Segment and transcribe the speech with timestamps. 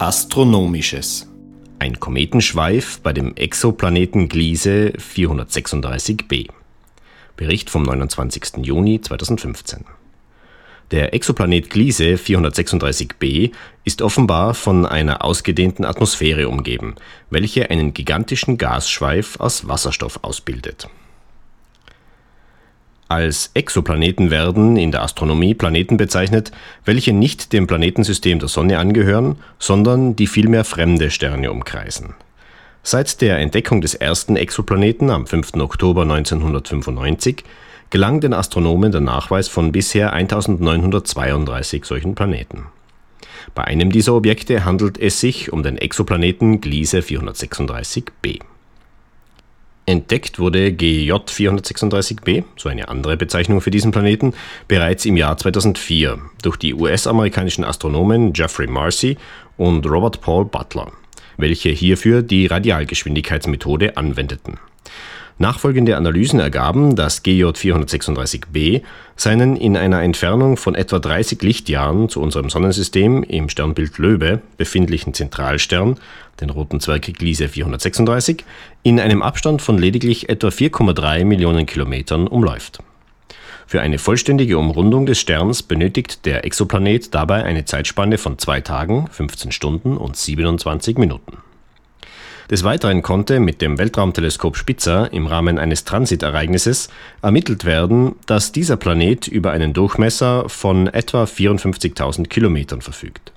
[0.00, 1.28] Astronomisches.
[1.80, 6.50] Ein Kometenschweif bei dem Exoplaneten Gliese 436b.
[7.36, 8.58] Bericht vom 29.
[8.64, 9.86] Juni 2015.
[10.92, 13.50] Der Exoplanet Gliese 436b
[13.82, 16.94] ist offenbar von einer ausgedehnten Atmosphäre umgeben,
[17.30, 20.88] welche einen gigantischen Gasschweif aus Wasserstoff ausbildet
[23.08, 26.52] als Exoplaneten werden in der Astronomie Planeten bezeichnet,
[26.84, 32.14] welche nicht dem Planetensystem der Sonne angehören, sondern die vielmehr fremde Sterne umkreisen.
[32.82, 35.54] Seit der Entdeckung des ersten Exoplaneten am 5.
[35.54, 37.44] Oktober 1995
[37.90, 42.66] gelang den Astronomen der Nachweis von bisher 1932 solchen Planeten.
[43.54, 48.40] Bei einem dieser Objekte handelt es sich um den Exoplaneten Gliese 436b.
[49.88, 54.34] Entdeckt wurde GJ 436b, so eine andere Bezeichnung für diesen Planeten,
[54.68, 59.16] bereits im Jahr 2004 durch die US-amerikanischen Astronomen Jeffrey Marcy
[59.56, 60.92] und Robert Paul Butler,
[61.38, 64.58] welche hierfür die Radialgeschwindigkeitsmethode anwendeten.
[65.40, 68.82] Nachfolgende Analysen ergaben, dass GJ 436b
[69.14, 75.14] seinen in einer Entfernung von etwa 30 Lichtjahren zu unserem Sonnensystem im Sternbild Löwe befindlichen
[75.14, 75.96] Zentralstern,
[76.40, 78.44] den roten Zwerg Gliese 436,
[78.82, 82.80] in einem Abstand von lediglich etwa 4,3 Millionen Kilometern umläuft.
[83.68, 89.08] Für eine vollständige Umrundung des Sterns benötigt der Exoplanet dabei eine Zeitspanne von zwei Tagen,
[89.12, 91.38] 15 Stunden und 27 Minuten.
[92.50, 96.88] Des Weiteren konnte mit dem Weltraumteleskop Spitzer im Rahmen eines Transitereignisses
[97.20, 103.32] ermittelt werden, dass dieser Planet über einen Durchmesser von etwa 54.000 Kilometern verfügt.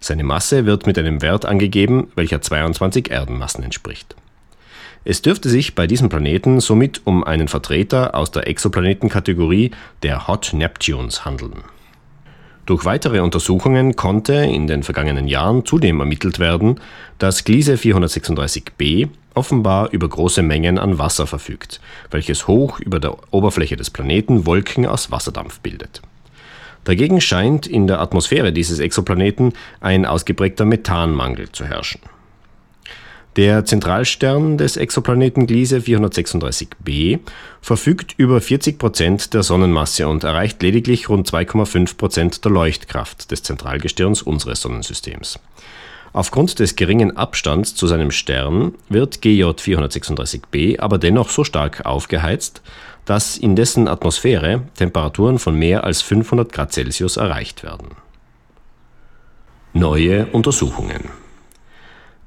[0.00, 4.16] Seine Masse wird mit einem Wert angegeben, welcher 22 Erdenmassen entspricht.
[5.04, 9.70] Es dürfte sich bei diesem Planeten somit um einen Vertreter aus der Exoplanetenkategorie
[10.02, 11.62] der Hot Neptunes handeln
[12.66, 16.80] durch weitere Untersuchungen konnte in den vergangenen Jahren zudem ermittelt werden,
[17.18, 23.76] dass Gliese 436b offenbar über große Mengen an Wasser verfügt, welches hoch über der Oberfläche
[23.76, 26.02] des Planeten Wolken aus Wasserdampf bildet.
[26.84, 32.00] Dagegen scheint in der Atmosphäre dieses Exoplaneten ein ausgeprägter Methanmangel zu herrschen
[33.36, 37.20] der Zentralstern des Exoplaneten Gliese 436b
[37.60, 43.42] verfügt über 40 Prozent der Sonnenmasse und erreicht lediglich rund 2,5 Prozent der Leuchtkraft des
[43.42, 45.38] Zentralgestirns unseres Sonnensystems.
[46.14, 52.62] Aufgrund des geringen Abstands zu seinem Stern wird GJ 436b aber dennoch so stark aufgeheizt,
[53.04, 57.88] dass in dessen Atmosphäre Temperaturen von mehr als 500 Grad Celsius erreicht werden.
[59.74, 61.25] Neue Untersuchungen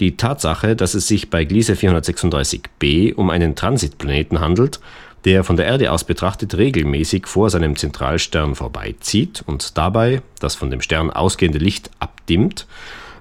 [0.00, 4.80] die Tatsache, dass es sich bei Gliese 436b um einen Transitplaneten handelt,
[5.24, 10.70] der von der Erde aus betrachtet regelmäßig vor seinem Zentralstern vorbeizieht und dabei das von
[10.70, 12.66] dem Stern ausgehende Licht abdimmt,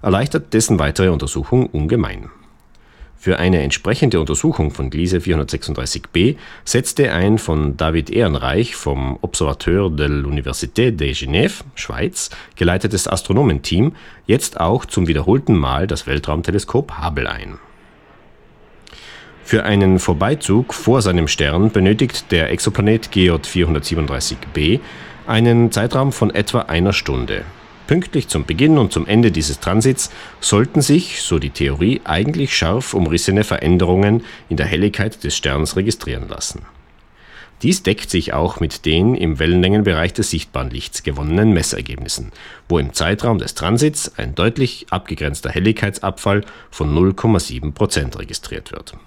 [0.02, 2.30] erleichtert dessen weitere Untersuchung ungemein.
[3.18, 10.08] Für eine entsprechende Untersuchung von Gliese 436b setzte ein von David Ehrenreich vom Observateur de
[10.08, 13.94] l'Université de Genève, Schweiz, geleitetes Astronomenteam
[14.28, 17.58] jetzt auch zum wiederholten Mal das Weltraumteleskop Hubble ein.
[19.44, 24.80] Für einen Vorbeizug vor seinem Stern benötigt der Exoplanet GJ 437b
[25.28, 27.44] einen Zeitraum von etwa einer Stunde.
[27.88, 30.09] Pünktlich zum Beginn und zum Ende dieses Transits
[30.40, 36.28] sollten sich, so die Theorie, eigentlich scharf umrissene Veränderungen in der Helligkeit des Sterns registrieren
[36.28, 36.63] lassen.
[37.62, 42.31] Dies deckt sich auch mit den im Wellenlängenbereich des sichtbaren Lichts gewonnenen Messergebnissen,
[42.68, 48.97] wo im Zeitraum des Transits ein deutlich abgegrenzter Helligkeitsabfall von 0,7 Prozent registriert wird.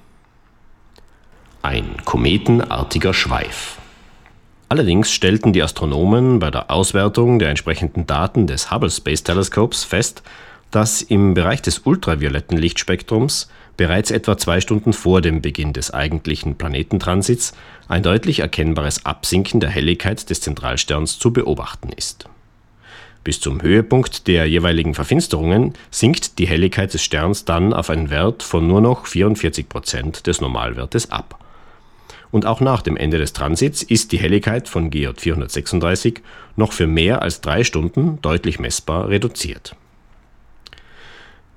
[1.62, 3.78] Ein kometenartiger Schweif.
[4.70, 10.22] Allerdings stellten die Astronomen bei der Auswertung der entsprechenden Daten des Hubble Space Teleskops fest,
[10.70, 13.48] dass im Bereich des ultravioletten Lichtspektrums
[13.78, 17.54] bereits etwa zwei Stunden vor dem Beginn des eigentlichen Planetentransits
[17.88, 22.26] ein deutlich erkennbares Absinken der Helligkeit des Zentralsterns zu beobachten ist.
[23.25, 28.43] Bis zum Höhepunkt der jeweiligen Verfinsterungen sinkt die Helligkeit des Sterns dann auf einen Wert
[28.43, 31.38] von nur noch 44 Prozent des Normalwertes ab
[32.30, 36.20] und auch nach dem Ende des Transits ist die Helligkeit von GJ 436
[36.56, 39.76] noch für mehr als drei Stunden deutlich messbar reduziert.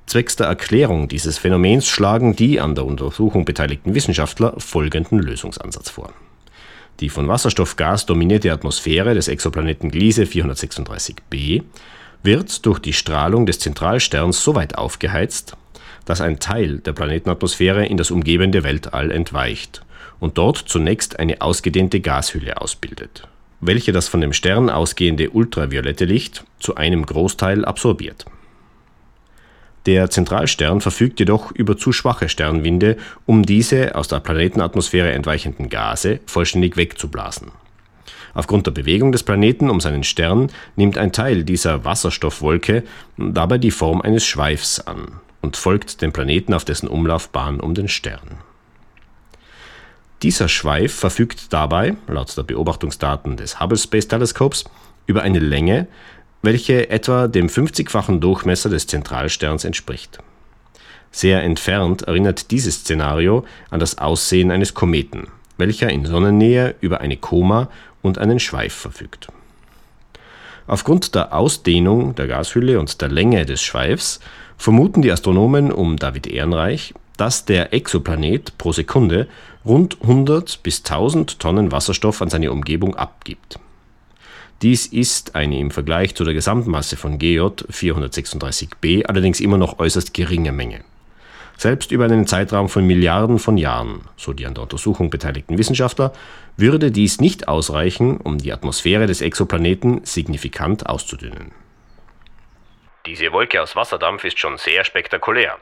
[0.05, 6.11] Zwecks der Erklärung dieses Phänomens schlagen die an der Untersuchung beteiligten Wissenschaftler folgenden Lösungsansatz vor.
[6.99, 11.63] Die von Wasserstoffgas dominierte Atmosphäre des Exoplaneten Gliese 436b
[12.23, 15.55] wird durch die Strahlung des Zentralsterns so weit aufgeheizt,
[16.05, 19.81] dass ein Teil der Planetenatmosphäre in das umgebende Weltall entweicht
[20.19, 23.27] und dort zunächst eine ausgedehnte Gashülle ausbildet,
[23.59, 28.25] welche das von dem Stern ausgehende ultraviolette Licht zu einem Großteil absorbiert.
[29.87, 36.19] Der Zentralstern verfügt jedoch über zu schwache Sternwinde, um diese aus der Planetenatmosphäre entweichenden Gase
[36.27, 37.51] vollständig wegzublasen.
[38.35, 42.83] Aufgrund der Bewegung des Planeten um seinen Stern nimmt ein Teil dieser Wasserstoffwolke
[43.17, 47.87] dabei die Form eines Schweifs an und folgt dem Planeten auf dessen Umlaufbahn um den
[47.87, 48.37] Stern.
[50.21, 54.65] Dieser Schweif verfügt dabei, laut der Beobachtungsdaten des Hubble Space Teleskops,
[55.07, 55.87] über eine Länge,
[56.43, 60.19] welche etwa dem 50-fachen Durchmesser des Zentralsterns entspricht.
[61.11, 65.27] Sehr entfernt erinnert dieses Szenario an das Aussehen eines Kometen,
[65.57, 67.69] welcher in Sonnennähe über eine Koma
[68.01, 69.27] und einen Schweif verfügt.
[70.71, 74.21] Aufgrund der Ausdehnung der Gashülle und der Länge des Schweifs
[74.55, 79.27] vermuten die Astronomen um David Ehrenreich, dass der Exoplanet pro Sekunde
[79.65, 83.59] rund 100 bis 1000 Tonnen Wasserstoff an seine Umgebung abgibt.
[84.61, 90.13] Dies ist eine im Vergleich zu der Gesamtmasse von GJ 436b allerdings immer noch äußerst
[90.13, 90.85] geringe Menge.
[91.61, 96.11] Selbst über einen Zeitraum von Milliarden von Jahren, so die an der Untersuchung beteiligten Wissenschaftler,
[96.57, 101.51] würde dies nicht ausreichen, um die Atmosphäre des Exoplaneten signifikant auszudünnen.
[103.05, 105.59] Diese Wolke aus Wasserdampf ist schon sehr spektakulär.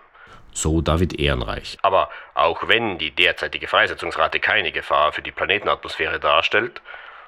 [0.54, 1.78] So David Ehrenreich.
[1.82, 6.82] Aber auch wenn die derzeitige Freisetzungsrate keine Gefahr für die Planetenatmosphäre darstellt,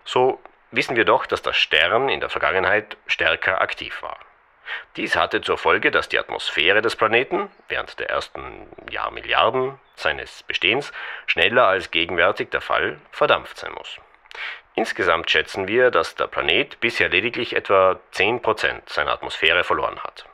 [0.05, 0.39] so
[0.71, 4.17] wissen wir doch, dass der Stern in der Vergangenheit stärker aktiv war.
[4.95, 10.91] Dies hatte zur Folge, dass die Atmosphäre des Planeten während der ersten Jahrmilliarden seines Bestehens
[11.27, 13.97] schneller als gegenwärtig der Fall verdampft sein muss.
[14.75, 20.25] Insgesamt schätzen wir, dass der Planet bisher lediglich etwa 10% seiner Atmosphäre verloren hat.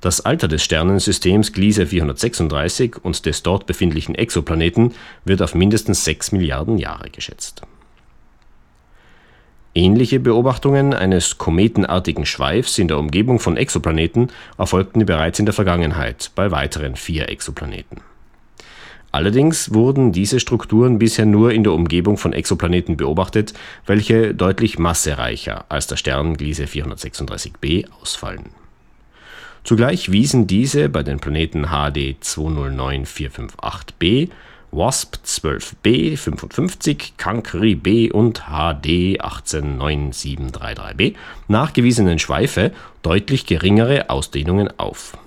[0.00, 6.32] Das Alter des Sternensystems Gliese 436 und des dort befindlichen Exoplaneten wird auf mindestens 6
[6.32, 7.62] Milliarden Jahre geschätzt.
[9.74, 16.30] Ähnliche Beobachtungen eines kometenartigen Schweifs in der Umgebung von Exoplaneten erfolgten bereits in der Vergangenheit
[16.34, 18.02] bei weiteren vier Exoplaneten.
[19.12, 23.54] Allerdings wurden diese Strukturen bisher nur in der Umgebung von Exoplaneten beobachtet,
[23.86, 28.50] welche deutlich massereicher als der Stern Gliese 436b ausfallen.
[29.64, 34.28] Zugleich wiesen diese bei den Planeten HD 209458b
[34.74, 41.14] WASP 12b 55, Cancri B und HD 189733b
[41.46, 42.72] nachgewiesenen Schweife
[43.02, 45.18] deutlich geringere Ausdehnungen auf.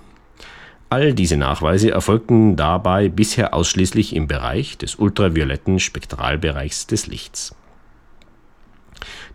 [0.90, 7.54] All diese Nachweise erfolgten dabei bisher ausschließlich im Bereich des ultravioletten Spektralbereichs des Lichts.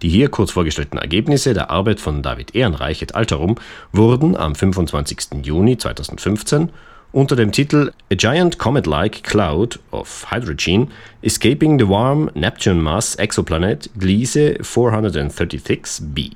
[0.02, 3.54] Die hier kurz vorgestellten Ergebnisse der Arbeit von David Ehrenreich et Alterum
[3.92, 5.44] wurden am 25.
[5.44, 6.70] Juni 2015
[7.12, 10.90] unter dem Titel A Giant Comet-like Cloud of Hydrogen
[11.22, 16.32] Escaping the Warm Neptune Mass Exoplanet Gliese 436b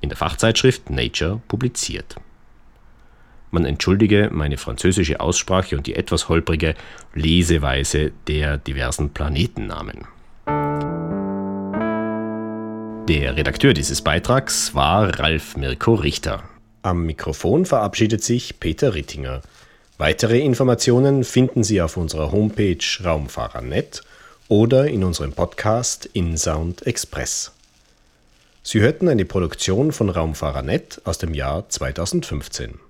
[0.00, 2.16] in der Fachzeitschrift Nature publiziert.
[3.50, 6.74] Man entschuldige meine französische Aussprache und die etwas holprige
[7.14, 10.06] Leseweise der diversen Planetennamen.
[13.08, 16.44] Der Redakteur dieses Beitrags war Ralf Mirko Richter.
[16.82, 19.42] Am Mikrofon verabschiedet sich Peter Rittinger.
[20.00, 24.00] Weitere Informationen finden Sie auf unserer Homepage Raumfahrer.net
[24.48, 27.52] oder in unserem Podcast InSound Express.
[28.62, 32.80] Sie hörten eine Produktion von Raumfahrer.net aus dem Jahr 2015.